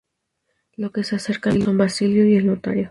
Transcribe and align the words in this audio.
Los 0.77 0.91
que 0.93 1.03
se 1.03 1.15
acercan 1.17 1.61
son 1.61 1.77
Basilio 1.77 2.27
y 2.27 2.33
el 2.35 2.47
notario. 2.47 2.79